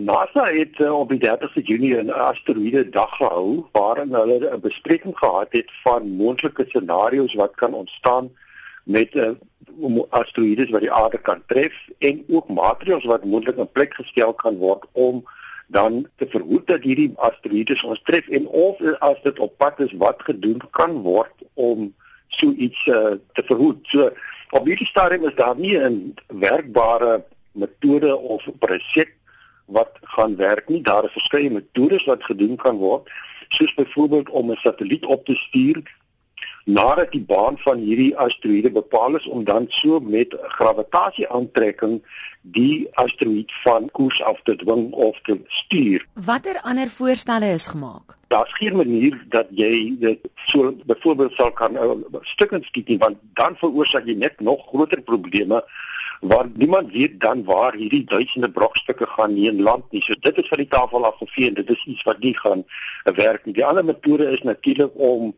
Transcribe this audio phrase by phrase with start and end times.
[0.00, 5.18] NASA het uh, op die 30ste Junie 'n asteroïde dag gehou waarin hulle 'n bespreking
[5.18, 8.30] gehad het van moontlike scenario's wat kan ontstaan
[8.84, 9.38] met 'n
[9.78, 14.32] uh, asteroïdes wat die aarde kan tref en ook maatreëls wat moontlik in plek gestel
[14.32, 15.24] kan word om
[15.66, 19.92] dan te verhoed dat hierdie asteroïdes ons tref en of as dit op pad is
[19.92, 21.94] wat gedoen kan word om
[22.28, 23.78] so iets uh, te verhoed.
[23.82, 24.10] So
[24.50, 29.19] op hierdie stadium is daar nie 'n werkbare metode of resept
[29.70, 30.82] wat gaan werk nie.
[30.82, 33.10] Daar is verskeie metodes wat gedoen kan word,
[33.48, 35.82] soos byvoorbeeld om 'n satelliet op te stuur
[36.64, 42.00] nadat die baan van hierdie asteroïde bepaal is om dan so met gravitasie-aantrekking
[42.40, 46.06] die asteroïde van koers af te dwing of te stuur.
[46.14, 48.16] Watter ander voorstelle is gemaak?
[48.28, 53.18] Daar's geen manier dat jy dit so byvoorbeeld sal kan uh, stukkend skiet nie want
[53.34, 55.64] dan veroorsaak jy net nog groter probleme
[56.20, 60.02] want niemand weet dan waar hierdie duisende brokstukke gaan nie in land nie.
[60.02, 62.64] So dit is van die tafel af gevee en dit is iets wat nie gaan
[63.04, 63.54] werk nie.
[63.54, 65.34] Die ander metode is natuurlik om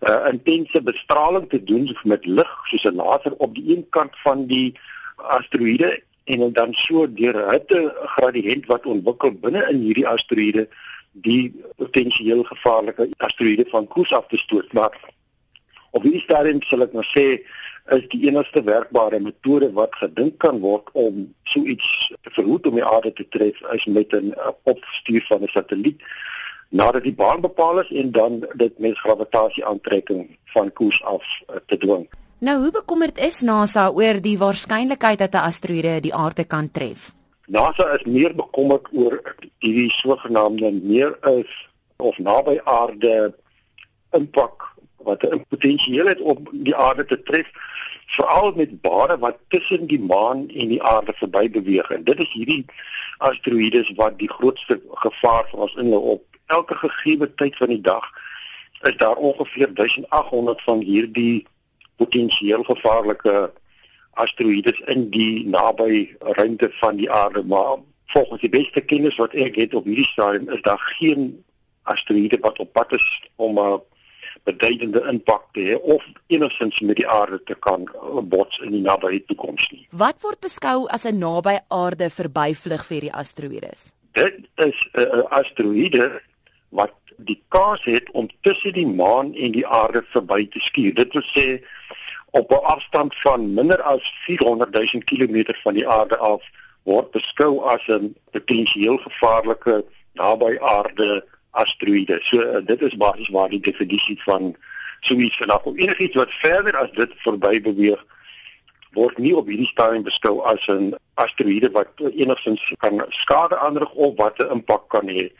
[0.00, 4.46] uh, intense bestraling te doen met lig soos 'n laser op die een kant van
[4.46, 4.78] die
[5.16, 10.68] asteroïde en dan so deur hitte gradiënt wat ontwikkel binne in hierdie asteroïde
[11.12, 14.72] die potensieel gevaarlike asteroïde van koers af te stoot.
[14.72, 14.98] Maar
[15.90, 17.26] op hierdie stadium sal ek nou sê
[17.94, 22.74] is die enigste werkbare metode wat gedink kan word om so iets te verhoed om
[22.74, 26.02] die aarde te tref is met 'n opstuur van 'n satelliet
[26.68, 31.56] nadat die baan bepaal is en dan dit met gravitasie aantrekking van koers af uh,
[31.66, 32.08] te dwing.
[32.38, 37.12] Nou hoe bekommerd is NASA oor die waarskynlikheid dat 'n asteroïde die aarde kan tref?
[37.46, 43.34] NASA is meer bekommerd oor die sogenaamde meer is of naby aarde
[44.10, 47.48] impak wat 'n potensiaal het om die aarde te tref
[48.06, 52.32] veral met bane wat tussen die maan en die aarde verby beweeg en dit is
[52.32, 52.64] hierdie
[53.18, 58.04] asteroïdes wat die grootste gevaar vir ons inhou op elke gegee tyd van die dag
[58.82, 61.46] is daar ongeveer 1800 van hierdie
[61.96, 63.52] potensieel gevaarlike
[64.12, 67.76] asteroïdes in die naby ruimte van die aarde maar
[68.06, 71.44] volgens die beste kennis wat ek het op hierdie stadium is daar geen
[71.82, 73.80] asteroïde wat op pad is om 'n
[74.44, 77.88] beduidende impak te hê of enigsins met die aarde te kan
[78.22, 79.86] bots in die nabye toekoms nie.
[79.90, 83.92] Wat word beskou as 'n naby aarde verbyvlug vir die asteroïdes?
[84.12, 86.20] Dit is 'n asteroïde
[86.68, 90.94] wat die kans het om tussen die maan en die aarde verby te skuur.
[90.94, 91.64] Dit wil sê
[92.30, 96.42] op 'n afstand van minder as 400 000 km van die aarde af
[96.82, 102.18] word beskou as 'n potensieel gevaarlike naby aarde asteroïde.
[102.22, 104.56] So uh, dit is basies waar die definisie van
[105.00, 105.76] so iets vanaf kom.
[105.76, 108.04] Enigiets wat verder as dit verby beweeg
[108.96, 114.16] word nie op hierdie stadium beskou as 'n asteroïde wat enigstens kan skade aanrig of
[114.16, 115.30] wat 'n impak kan hê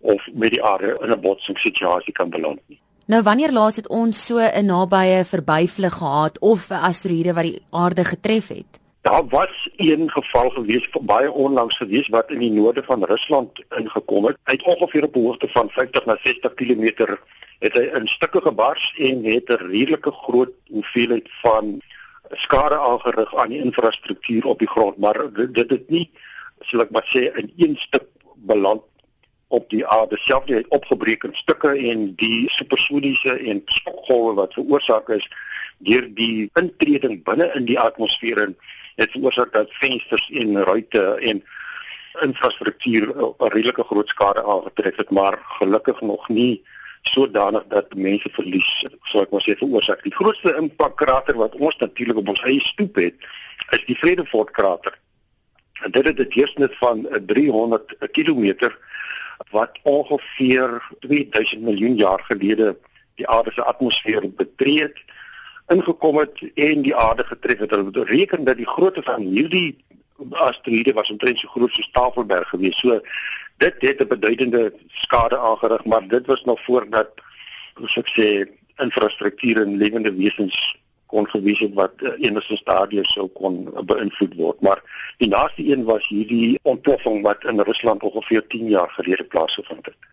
[0.00, 2.80] of met die aarde in 'n botsingssituasie kan beland nie.
[3.06, 7.62] Nou wanneer laas het ons so 'n nabye verbyvlug gehad of 'n asteroïde wat die
[7.70, 8.80] aarde getref het?
[9.00, 14.24] Daar was een geval gewees baie onlangs gewees wat in die noorde van Rusland ingekom
[14.24, 14.36] het.
[14.44, 17.16] Hy het ongeveer op 'n hoogte van 50 na 60 km
[17.58, 21.80] het hy in stukke gebars en het 'n redelike groot hoeveelheid van
[22.30, 26.10] skade aangerig aan die infrastruktuur op die grond, maar dit, dit het nie
[26.60, 28.82] sal ek maar sê in een stuk beland
[29.50, 35.08] op die aarde self nie opgebreek in stukke en die supersoniese en skokgolwe wat veroorsaak
[35.16, 35.26] is
[35.88, 38.54] deur die intreding binne in die atmosfeer en
[39.00, 41.02] het veroorsaak dat vensters en ruitte
[41.32, 41.42] en
[42.26, 46.62] infrastruktuur 'n redelike groot skade aangetref het maar gelukkig nog nie
[47.02, 48.70] sodanig dat mense verlies
[49.08, 50.02] sou ek maar sê veroorsaak.
[50.02, 53.14] Die grootste impakkrater wat ons natuurlik op ons eie stoep het
[53.70, 54.98] is die Vredefort krater.
[55.82, 58.70] En dit het 'n deursnit van 300 km
[59.50, 62.78] wat ongeveer 2000 miljoen jaar gelede
[63.14, 65.02] die aarde se atmosfeer betree het
[65.70, 67.70] ingekom het en die aarde getref het.
[67.70, 69.84] Hulle reken dat die grootte van hierdie
[70.30, 72.78] asteroïde was omtrent so groot soos Tafelberg gewees.
[72.78, 73.00] So
[73.56, 77.10] dit het 'n beduidende skade aangerig, maar dit was nog voordat
[77.74, 78.28] hoe ek sê
[78.76, 80.76] infrastruktuur en lewende wesens
[81.10, 84.60] kon gewees het wat uh, enigste stadium sou kon uh, beïnvloed word.
[84.60, 84.82] Maar
[85.18, 90.10] die naaste een was hierdie ontploffing wat in Rusland ongeveer 10 jaar gelede plaasgevind het